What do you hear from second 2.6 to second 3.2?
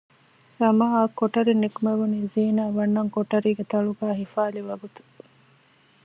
ވަންނަން